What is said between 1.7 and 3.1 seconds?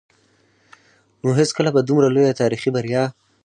به دومره لويه تاريخي بريا